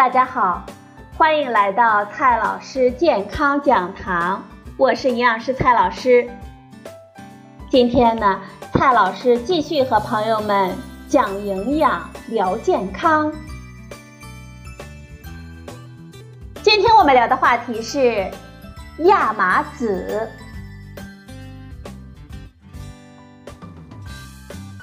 [0.00, 0.64] 大家好，
[1.18, 4.42] 欢迎来到蔡老师健康讲堂，
[4.78, 6.26] 我是营养师蔡老师。
[7.70, 8.40] 今天呢，
[8.72, 10.74] 蔡老师继续和朋友们
[11.06, 13.30] 讲营养、聊健康。
[16.62, 18.26] 今天我们聊的话题是
[19.00, 20.26] 亚麻籽。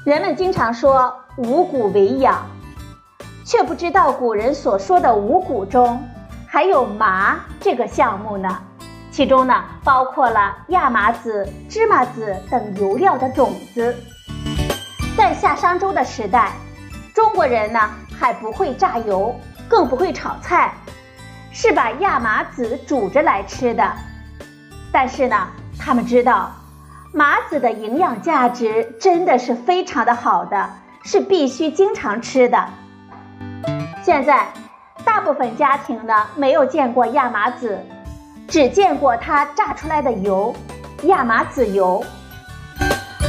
[0.06, 2.48] 人们经常说五谷为养。
[3.48, 6.06] 却不知道古人所说的五谷中
[6.46, 8.60] 还有麻这个项目呢，
[9.10, 13.96] 其中呢包括了亚麻籽、芝麻籽等油料的种子。
[15.16, 16.52] 在夏商周的时代，
[17.16, 17.80] 中国人呢
[18.20, 19.34] 还不会榨油，
[19.70, 20.74] 更不会炒菜，
[21.50, 23.94] 是把亚麻籽煮着来吃的。
[24.92, 25.48] 但是呢，
[25.80, 26.52] 他们知道
[27.14, 30.70] 麻籽的营养价值真的是非常的好的，
[31.06, 32.68] 是必须经常吃的。
[34.08, 34.48] 现在，
[35.04, 37.78] 大部分家庭呢没有见过亚麻籽，
[38.48, 40.56] 只见过它榨出来的油——
[41.04, 42.02] 亚麻籽油。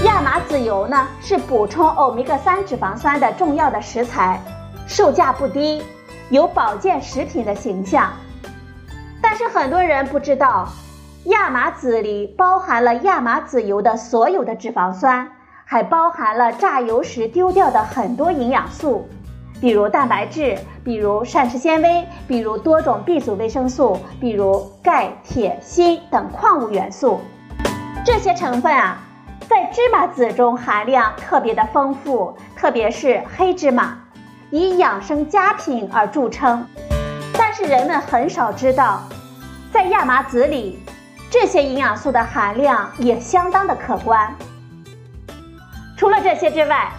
[0.04, 4.40] 亚麻籽油呢是补充欧米伽三脂肪酸的重要的食材，
[4.86, 5.82] 售价不低，
[6.30, 8.12] 有保健食品的形象。
[9.20, 10.68] 但是很多人不知道，
[11.24, 15.28] 亚麻籽里包含了亚麻籽油的所有的脂肪酸，
[15.64, 19.08] 还包含了榨油时丢掉的很多营养素。
[19.60, 27.20] 比如蛋白质，比如膳食纤维，比如多种 B 族维生素，比如钙、铁、锌等矿物元素。
[28.04, 28.98] 这些成分啊，
[29.48, 33.98] 在芝麻籽中含量特别的丰富，特别是黑芝麻，
[34.50, 36.64] 以养生佳品而著称。
[37.36, 39.02] 但是人们很少知道，
[39.72, 40.78] 在亚麻籽里，
[41.28, 44.32] 这些营养素的含量也相当的可观。
[45.96, 46.92] 除了这些之外，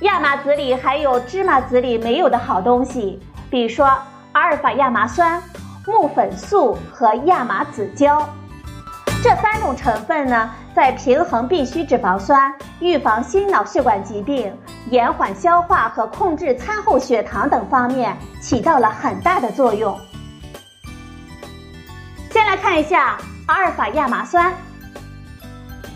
[0.00, 3.86] 亚麻籽里还有芝麻籽里没有的好东西，比如说
[4.32, 5.42] 阿尔法亚麻酸、
[5.86, 8.26] 木粉素和亚麻籽胶。
[9.22, 12.50] 这三种成分呢，在平衡必需脂肪酸、
[12.80, 14.50] 预防心脑血管疾病、
[14.88, 19.94] 延缓消化和控制餐后血糖等方面起到了很大的作用。
[22.30, 24.50] 先来看一下阿尔法亚麻酸，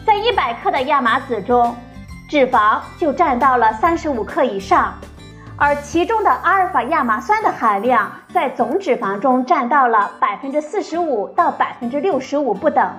[0.04, 1.74] 在一百克的亚麻籽中。
[2.34, 4.92] 脂肪就占到了三十五克以上，
[5.56, 12.90] 而其中的阿尔法亚麻酸的含量在总脂肪中占到了百分之四十五到百分之六十五不等。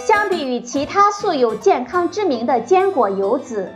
[0.00, 3.72] 相比于其他素有健康之名的坚果油脂，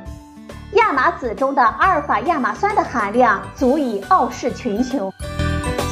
[0.72, 5.09] 亚麻籽中的阿尔法亚麻酸的含量足以傲视群雄。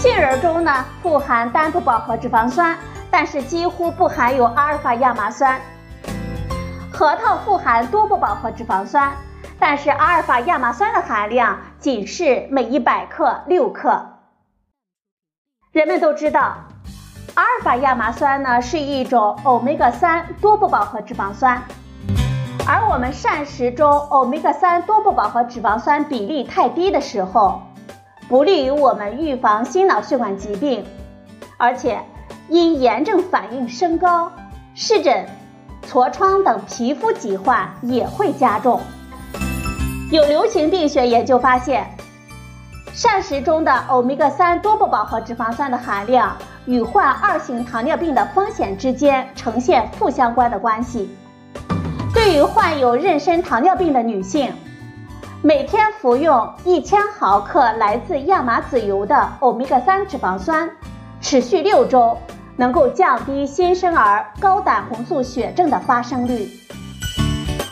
[0.01, 2.77] 杏仁中呢富含单不饱和脂肪酸，
[3.13, 5.57] 但是几乎不含有阿尔法亚麻酸。
[7.01, 9.17] 核桃富含多不饱和脂肪酸，
[9.59, 14.19] 但是阿尔法亚麻酸的含量仅是每一百克六克。
[15.73, 16.59] 人们都知道，
[17.37, 21.63] 阿尔法亚麻酸呢是一种欧米伽三多不饱和脂肪酸，
[22.69, 27.63] 而我们膳食中欧米伽三多不饱和脂肪酸比例太低的时候，
[28.29, 30.85] 不利于我们预防心脑血管疾病，
[31.57, 31.99] 而且
[32.51, 34.31] 因炎症反应升高，
[34.75, 35.27] 湿疹。
[35.89, 38.81] 痤疮等皮肤疾患也会加重。
[40.11, 41.89] 有流行病学研究发现，
[42.93, 46.37] 膳食中的欧米伽三多不饱和脂肪酸的含量
[46.67, 51.09] 与患二型糖尿病的风险之间呈现负相关的关系。
[52.13, 54.53] 对于患有妊娠糖尿病的女性，
[55.43, 60.69] 每天服用一千毫克来自亚麻籽油的欧米伽三脂肪酸，
[61.21, 62.19] 持续六周。
[62.61, 66.47] 能够降低新生儿高胆红素血症的发生率。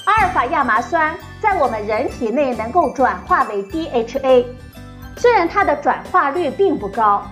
[0.07, 4.47] 阿尔法亚麻酸在我们人体内能够转化为 DHA，
[5.19, 7.23] 虽然它的转化率并不高，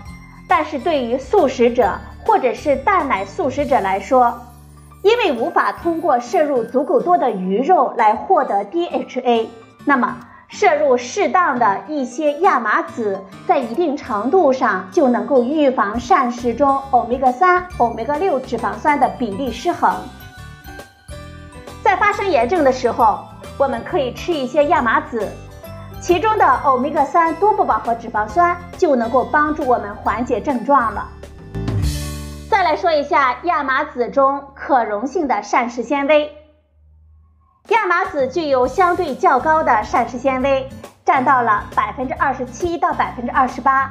[0.47, 4.39] 但是对于素食者或者是蛋奶素食者来说，
[5.03, 9.47] 因为无法通过摄入足够多的鱼肉来获得 DHA，
[9.86, 10.15] 那么。
[10.59, 19.95] 摄入适当的一些亚麻籽，在一定程度上就能够预防膳食中欧米伽三、欧米伽六脂肪酸的比例失衡。
[21.85, 23.19] 在发生炎症的时候，
[23.59, 25.31] 我们可以吃一些亚麻籽，
[26.01, 31.07] 其中的欧米伽三多不饱和脂肪酸就能够帮助我们缓解症状了。
[32.49, 36.33] 再来说一下亚麻籽中可溶性的膳食纤维。
[37.68, 40.68] 亚麻籽具有相对较高的膳食纤维，
[41.04, 43.91] 占到了百分之二十七到百分之二十八。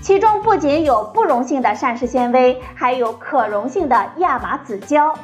[0.00, 5.14] 其中不仅有不溶性的膳食纤维，还有可溶性的亚麻籽胶。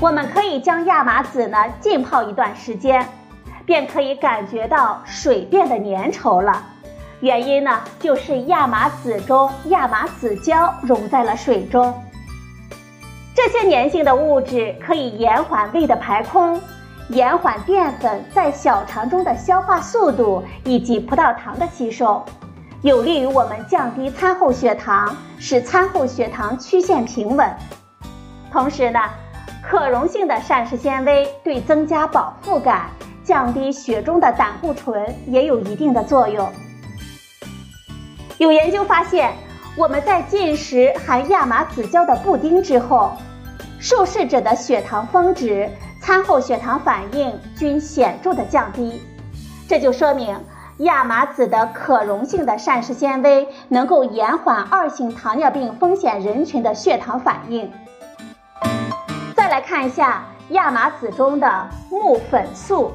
[0.00, 3.06] 我们可以将亚麻籽呢浸泡一段时间，
[3.66, 6.62] 便可以感觉到水变得粘稠了。
[7.20, 12.02] 原因呢就是亚麻籽中亚麻籽胶溶在了水中。
[13.36, 16.58] 这些粘性的物质可以延缓胃的排空，
[17.10, 22.24] 延缓淀粉在小肠中的消化速度以及葡萄糖的吸收，
[22.80, 27.48] 有利于我们降低餐后血糖，使餐后血糖曲线平稳。
[28.50, 28.98] 同时呢。
[29.68, 32.88] 可溶性的膳食纤维对增加饱腹感、
[33.24, 36.48] 降低血中的胆固醇也有一定的作用。
[38.38, 39.32] 有研究发现，
[39.76, 43.12] 我们在进食含亚麻籽胶的布丁之后，
[43.78, 45.68] 受试者的血糖峰值、
[46.00, 49.02] 餐后血糖反应均显著的降低。
[49.68, 50.34] 这就说明
[50.78, 57.70] 亚麻籽的可溶性的膳食纤维能够延缓二型糖尿病风险人群的血糖反应。
[59.36, 62.92] 再来看一下亚麻籽中的木粉素。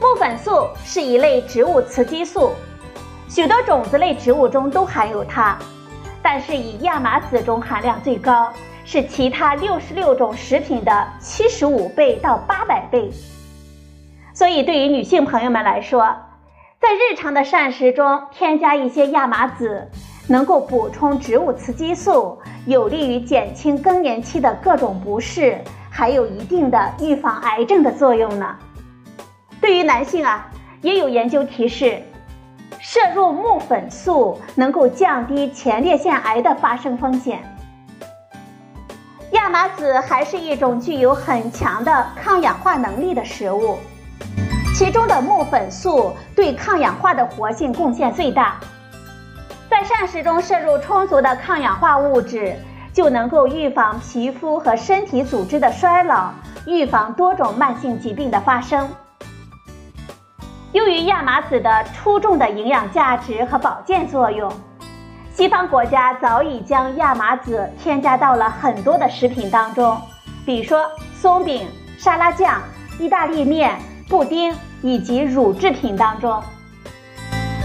[0.00, 2.52] 木粉素是一类植物雌激素，
[3.28, 5.58] 许多种子类植物中都含有它，
[6.22, 8.52] 但是以亚麻籽中含量最高，
[8.84, 13.10] 是其他六十六种食品的七十五倍到八百倍。
[14.32, 16.16] 所以对于女性朋友们来说，
[16.80, 19.88] 在日常的膳食中添加一些亚麻籽。
[20.30, 25.58] 能够补充植物雌激素，有利于减轻更年期的各种不适，
[25.88, 28.54] 还有一定的预防癌症的作用呢。
[29.58, 30.46] 对于男性啊，
[30.82, 32.02] 也有研究提示，
[32.98, 37.38] 摄入木粉素能够降低前列腺癌的发生风险。
[39.30, 43.78] 亚麻籽还是一种具有很强的抗氧化能力的食物，
[44.74, 48.56] 其中的木粉素对抗氧化的活性贡献最大。
[49.70, 52.56] 在膳食中摄入充足的抗氧化物质，
[52.92, 56.32] 就能够预防皮肤和身体组织的衰老，
[56.66, 58.88] 预防多种慢性疾病的发生。
[60.78, 64.48] 由于亚麻籽的出众的营养价值和保健作用，
[65.32, 70.00] 西方国家早已将亚麻籽添加到了很多的食品当中，
[70.46, 71.66] 比如说松饼、
[71.98, 72.62] 沙拉酱、
[73.00, 73.76] 意大利面、
[74.08, 76.40] 布丁以及乳制品当中。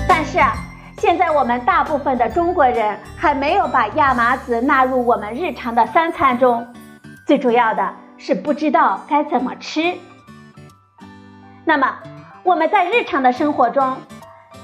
[0.09, 0.55] 但是啊。
[0.97, 6.65] 现在我们大部分的中国人还没有把亚麻籽纳入我们日常的三餐中，
[7.27, 9.93] 最主要的是不知道该怎么吃。
[11.65, 11.93] 那么
[12.43, 13.95] 我们在日常的生活中，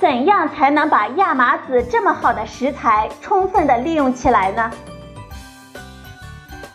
[0.01, 4.69] 怎样才能把亚麻籽这么好的食材充分的利用起来呢？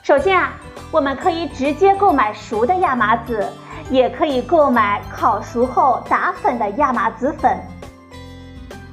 [0.03, 0.55] 首先啊，
[0.91, 3.47] 我们可以直接购买熟的亚麻籽，
[3.91, 7.61] 也可以购买烤熟后打粉的亚麻籽粉。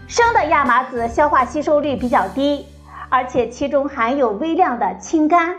[0.06, 2.68] 生的亚麻籽消化吸收率比较低，
[3.08, 5.56] 而且其中含有微量的清苷，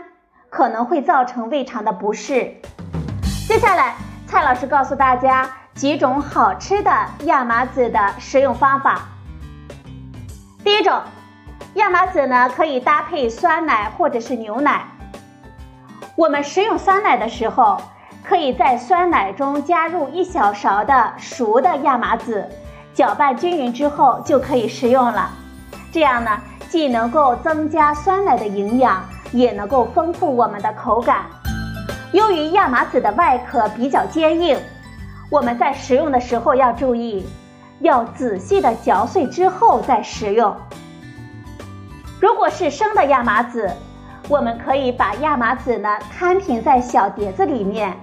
[0.51, 2.55] 可能会造成胃肠的不适。
[3.47, 3.95] 接下来，
[4.27, 6.91] 蔡老师告诉大家几种好吃的
[7.25, 9.01] 亚麻籽的食用方法。
[10.63, 11.01] 第一种，
[11.75, 14.85] 亚麻籽呢可以搭配酸奶或者是牛奶。
[16.15, 17.81] 我们食用酸奶的时候，
[18.23, 22.47] 可以在酸奶中加入一小勺的熟的亚麻籽。
[22.93, 25.31] 搅拌均匀之后就可以食用了，
[25.91, 26.39] 这样呢，
[26.69, 31.25] 既能够增加酸奶的营养，也能够丰富我们的口感。
[32.11, 34.55] 由于亚麻籽的外壳比较坚硬，
[35.33, 37.25] 我们在食用的时候要注意，
[37.79, 40.55] 要仔细的嚼碎之后再食用。
[42.21, 43.67] 如果是生的亚麻籽，
[44.29, 47.97] 我们可以把亚麻籽呢摊平在小碟子里面，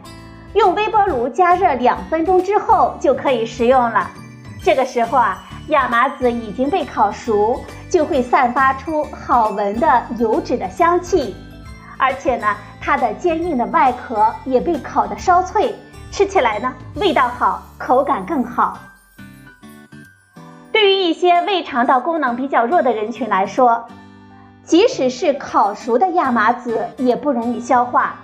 [0.54, 4.10] 用微波炉加热两分钟之后就可以食用了。
[4.64, 11.36] 这个时候啊，亚麻籽已经被烤熟，就会散发出好闻的油脂的香气，
[11.96, 15.72] 而且呢，它的坚硬的外壳也被烤得稍脆，
[16.10, 18.78] 吃起来呢味道好，口感更好。
[20.72, 23.86] 对于一些胃肠道功能比较弱的人群来说，
[24.64, 28.14] 即使是烤熟的亚麻籽也不容易消化，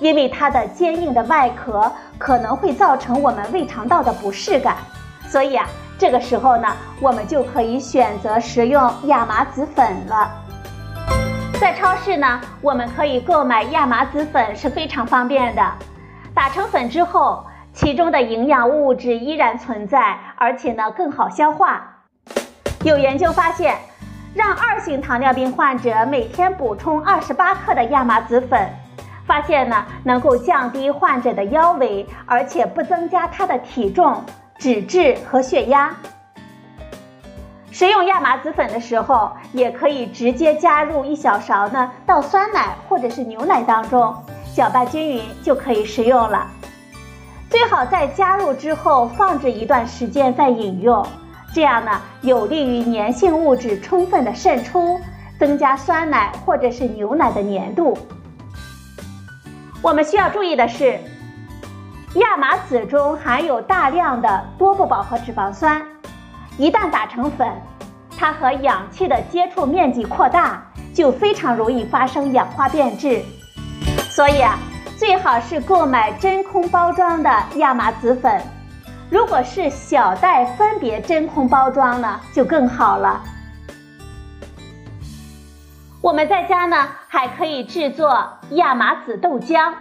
[0.00, 4.76] 因为它的坚硬的外壳可能会造成我们胃肠道的不适感。
[5.28, 5.66] 所以啊，
[5.98, 6.68] 这个时候呢，
[7.00, 10.30] 我们就可以选择食用亚麻籽粉了。
[11.60, 15.62] 在超市呢，我们可以购买亚麻籽粉是非常方便的。
[16.34, 21.98] 打成粉之后，其中的营养物质依然存在，而且呢更好消化。
[22.84, 23.76] 有研究发现，
[24.34, 28.70] 让二型糖尿病患者每天补充二十八克的亚麻籽粉，
[29.26, 34.24] 发现呢能够降低患者的腰围，而且不增加他的体重。
[34.58, 35.94] 脂质和血压。
[37.70, 44.14] 食用亚麻籽粉的时候，也可以直接加入一小勺呢，到酸奶或者是牛奶当中，
[44.54, 46.46] 搅拌均匀就可以食用了。
[47.48, 51.04] 最好在加入之后放置一段时间再饮用，
[51.52, 55.00] 这样呢有利于粘性物质充分的渗出，
[55.38, 57.98] 增加酸奶或者是牛奶的粘度。
[59.82, 61.00] 我们需要注意的是，
[62.14, 65.82] 亚麻籽中含有大量的多不饱和脂肪酸，
[66.56, 67.48] 一旦打成粉，
[68.16, 70.62] 它和氧气的接触面积扩大，
[70.94, 73.24] 就非常容易发生氧化变质。
[74.10, 74.58] 所以啊，
[74.98, 78.42] 最好是购买真空包装的亚麻籽粉。
[79.08, 83.22] 如果是小袋分别真空包装呢，就更好了。
[86.02, 89.74] 我们在家呢，还可以制作亚麻籽豆浆，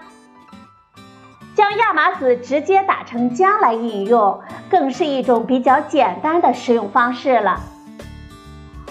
[1.56, 7.60] 将亚麻籽直接打成浆来饮用，更是一种比较简单的食用方式了。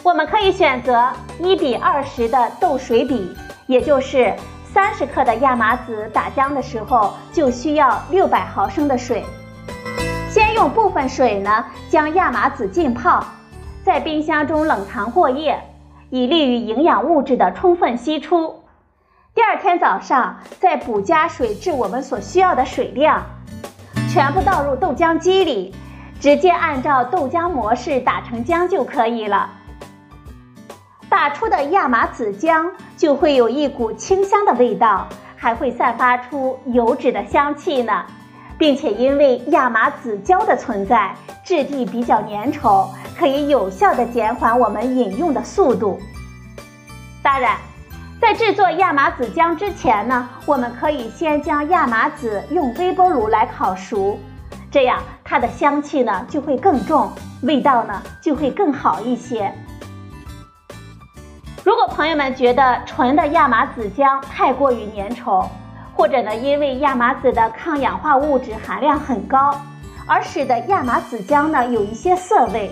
[0.03, 4.35] 我们可以选择一比二十的豆水比，也就是
[4.73, 9.25] 三十克的亚麻籽打浆的时候，就需要六百毫升的水。
[10.31, 13.25] 先用部分水呢，将亚麻籽浸泡，
[13.83, 15.59] 在冰箱中冷藏过夜，
[16.11, 18.63] 以利于营养物质的充分析出。
[19.35, 23.23] 第二天早上再补加水至我们所需要的水量，
[24.11, 25.75] 全部倒入豆浆机里，
[26.21, 29.49] 直接按照豆浆模式打成浆就可以了。
[31.09, 38.05] 打出的亚麻籽浆就会有一股清香的味道，还会散发出油脂的香气呢。
[38.59, 45.97] 并且因为亚麻籽胶的存在，质地比较粘稠，可以有效的减缓我们饮用的速度。
[47.23, 47.57] 当然，
[48.21, 54.19] 在制作亚麻籽浆之前呢，我们可以先将亚麻籽用微波炉来烤熟，
[54.73, 57.13] 这样它的香气呢就会更重，
[57.43, 59.55] 味道呢就会更好一些。
[61.69, 65.47] 如果朋友们觉得纯的亚麻籽浆太过于粘稠，
[65.95, 69.55] 或者呢，因为亚麻籽的抗氧化物质含量很高，
[70.07, 72.71] 而使得亚麻籽浆呢有一些涩味。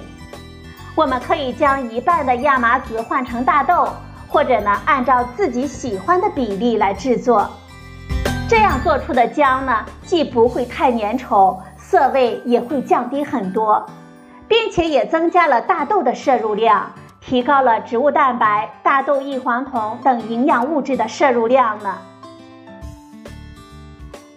[0.95, 3.87] 我们可以将一半的亚麻籽换成大豆，
[4.29, 7.51] 或者呢按照自己喜欢的比例来制作。
[8.49, 13.85] 这样做出的浆呢，既不会太粘稠，涩味也会降低很多，
[14.49, 16.91] 并且也增加了大豆的摄入量，
[17.27, 21.99] 提高了植物蛋白、大豆异黄酮等营养物质的摄入量呢。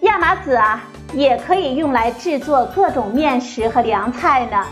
[0.02, 0.82] 亚麻籽啊，
[1.14, 4.66] 也可以用来制作各种面食和凉菜呢。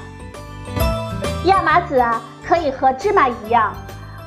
[1.45, 3.71] 亚麻籽啊，可以和芝麻一样，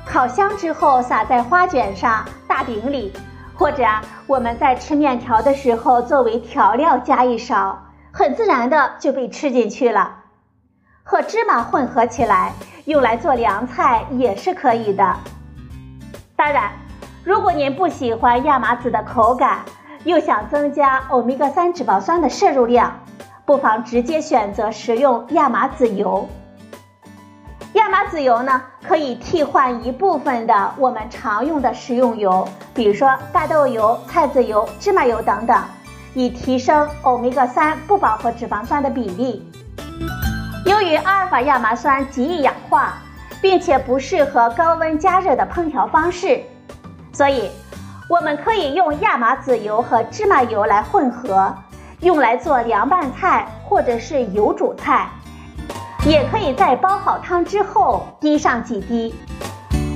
[0.07, 3.13] 烤香之后撒在花卷上、大饼里，
[3.57, 7.77] 或者啊，我们在吃面条的时候作为调料加一勺，
[8.13, 10.19] 很自然的就被吃进去了。
[11.03, 12.53] 和芝麻混合起来，
[12.91, 15.17] 用来做凉菜也是可以的。
[16.35, 16.73] 当然，
[17.23, 19.61] 如果您不喜欢亚麻籽的口感，
[20.03, 22.93] 又想增加欧米伽三脂肪酸的摄入量，
[23.45, 26.29] 不妨直接选择食用亚麻籽油。
[27.75, 35.63] 亚麻籽油呢，可以替换一部分的我们常用的食用油，比如说大豆油、菜籽油、芝麻油等等，
[36.15, 39.49] 以提升欧米伽三不饱和脂肪酸的比例。
[40.71, 42.95] 由于阿尔法亚麻酸极易氧化，
[43.43, 46.41] 并且不适合高温加热的烹调方式，
[47.13, 47.51] 所以。
[48.09, 51.55] 我们可以用亚麻籽油和芝麻油来混合，
[52.01, 55.09] 用来做凉拌菜或者是油煮菜，
[56.05, 59.15] 也可以在煲好汤之后滴上几滴。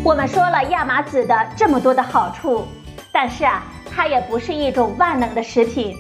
[0.05, 2.65] 我们说了亚麻籽的这么多的好处，
[3.13, 5.97] 但是啊，它也不是一种万能的食品。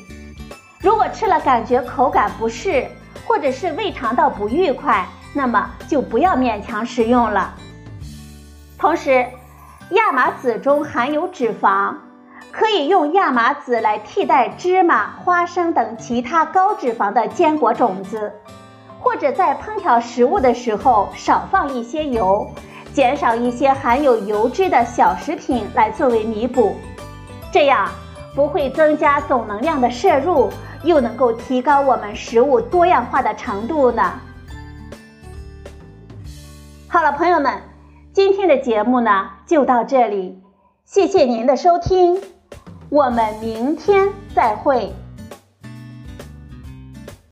[0.80, 2.86] 如果吃了感觉口感不适，
[3.26, 7.54] 或者是胃肠道不愉快，那么就不要勉强食用了。
[8.78, 9.26] 同时，
[9.90, 11.94] 亚麻籽中含有脂肪。
[12.52, 18.32] 可以用亚麻籽来替代芝麻、花生等其他高脂肪的坚果种子，
[19.00, 22.48] 或者在烹调食物的时候少放一些油，
[22.92, 26.76] 减少一些含有油脂的小食品来作为弥补，
[27.50, 27.88] 这样
[28.36, 30.48] 不会增加总能量的摄入，
[30.84, 34.12] 又能够提高我们食物多样化的程度呢。
[36.86, 37.60] 好了，朋友们，
[38.12, 40.40] 今天的节目呢就到这里，
[40.84, 42.20] 谢谢您的收听。
[42.88, 44.94] 我们明天再会。